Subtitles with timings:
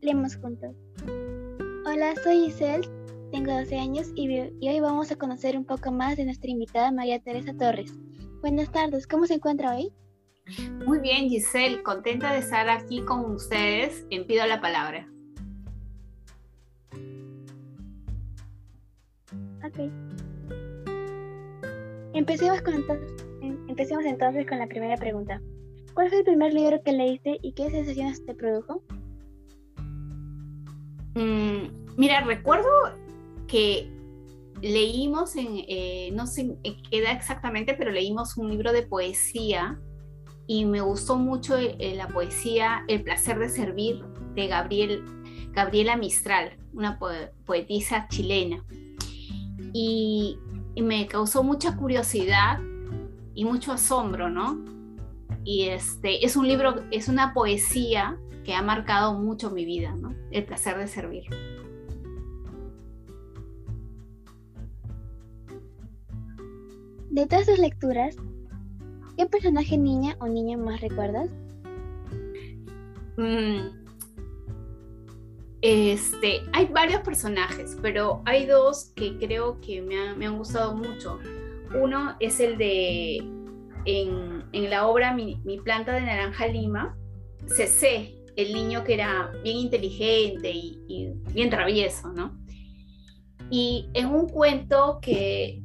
[0.00, 0.74] leemos juntos.
[1.86, 2.88] Hola, soy Giselle,
[3.32, 4.28] tengo 12 años y,
[4.60, 7.92] y hoy vamos a conocer un poco más de nuestra invitada María Teresa Torres.
[8.40, 9.92] Buenas tardes, ¿cómo se encuentra hoy?
[10.86, 14.06] Muy bien, Giselle, contenta de estar aquí con ustedes.
[14.10, 15.06] En pido la palabra.
[19.64, 19.90] Ok.
[22.14, 22.74] Empecemos, con
[23.42, 25.42] em, empecemos entonces con la primera pregunta.
[25.92, 28.82] ¿Cuál fue el primer libro que leíste y qué sensaciones te produjo?
[31.14, 32.68] Mm, mira, recuerdo
[33.46, 33.90] que
[34.60, 39.78] leímos en, eh, no sé qué edad exactamente, pero leímos un libro de poesía
[40.46, 44.02] y me gustó mucho eh, la poesía El placer de servir
[44.34, 45.04] de Gabriel,
[45.52, 46.98] Gabriela Mistral, una
[47.44, 48.64] poetisa chilena.
[49.72, 50.38] Y,
[50.74, 52.58] y, me causó mucha curiosidad
[53.34, 54.64] y mucho asombro, ¿no?
[55.44, 60.14] Y este, es un libro, es una poesía que ha marcado mucho mi vida, ¿no?
[60.30, 61.24] El placer de servir.
[67.10, 68.16] De todas sus lecturas,
[69.18, 71.28] ¿qué personaje niña o niño más recuerdas?
[73.18, 73.68] Mm,
[75.60, 81.18] este, hay varios personajes, pero hay dos que creo que me, han gustado mucho.
[81.78, 83.18] Uno es el de,
[83.84, 86.96] en, la obra mi, planta de naranja lima,
[87.44, 92.38] CC, el niño que era bien inteligente y, y bien travieso, ¿no?
[93.50, 95.62] Y en un cuento que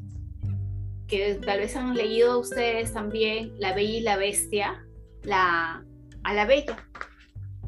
[1.07, 4.83] que tal vez han leído ustedes también, La Bella y la Bestia,
[5.21, 5.85] la,
[6.23, 6.89] a la Bella,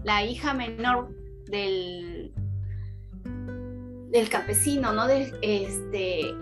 [0.04, 1.10] la hija menor
[1.46, 2.34] del,
[4.10, 5.08] del campesino, ¿no?
[5.08, 6.34] De, este,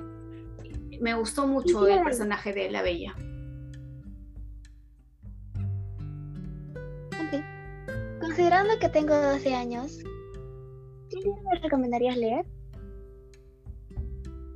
[1.02, 3.14] me gustó mucho el personaje de la Bella.
[8.34, 10.00] Considerando que tengo 12 años,
[11.08, 12.44] ¿qué libro me recomendarías leer?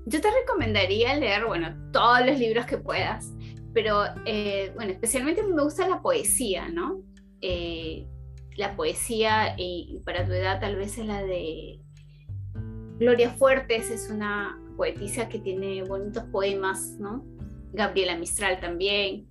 [0.07, 3.31] yo te recomendaría leer, bueno, todos los libros que puedas,
[3.75, 7.03] pero, eh, bueno, especialmente me gusta la poesía, ¿no?
[7.41, 8.07] Eh,
[8.55, 11.79] la poesía, y para tu edad tal vez es la de
[12.97, 17.23] Gloria Fuertes, es una poetisa que tiene bonitos poemas, ¿no?
[17.73, 19.27] Gabriela Mistral también,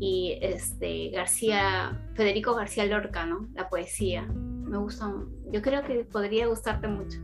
[0.00, 3.46] y este, García, Federico García Lorca, ¿no?
[3.54, 4.22] La poesía.
[4.22, 5.12] Me gusta,
[5.52, 7.18] yo creo que podría gustarte mucho.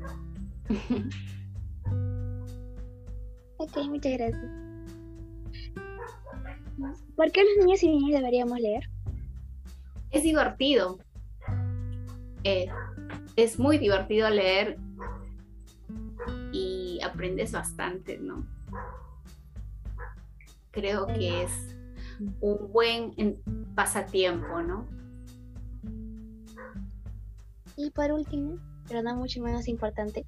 [3.58, 4.44] Ok, muchas gracias.
[7.16, 8.90] ¿Por qué los niños y niñas deberíamos leer?
[10.10, 10.98] Es divertido.
[12.44, 12.68] Eh,
[13.34, 14.76] es muy divertido leer
[16.52, 18.46] y aprendes bastante, ¿no?
[20.70, 21.76] Creo que es
[22.40, 23.14] un buen
[23.74, 24.86] pasatiempo, ¿no?
[27.76, 30.24] Y por último, pero no mucho menos importante,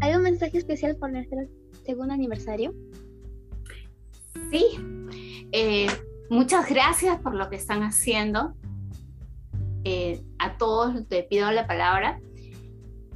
[0.00, 1.38] ¿hay un mensaje especial por nuestro
[1.84, 2.72] segundo aniversario?
[4.50, 4.64] Sí,
[5.52, 5.88] eh,
[6.30, 8.54] muchas gracias por lo que están haciendo.
[9.84, 12.20] Eh, a todos te pido la palabra.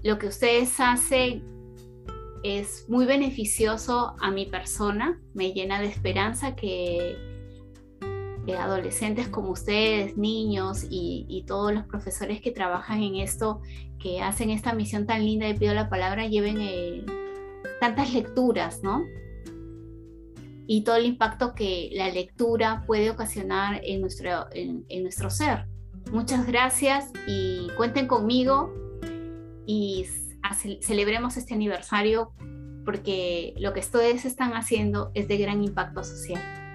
[0.03, 1.45] Lo que ustedes hacen
[2.43, 7.17] es muy beneficioso a mi persona, me llena de esperanza que,
[8.55, 13.61] adolescentes como ustedes, niños y, todos los profesores que trabajan en esto,
[13.99, 17.05] que hacen esta misión tan linda de Pido la Palabra, lleven eh,
[17.81, 19.05] tantas lecturas, ¿no?
[20.67, 25.67] Y todo el impacto que la lectura puede ocasionar en nuestro, en, nuestro ser.
[26.11, 28.73] Muchas gracias y cuenten conmigo
[29.67, 30.07] y
[30.81, 32.33] celebremos este aniversario
[32.85, 36.66] porque lo que ustedes están haciendo es de gran impacto social.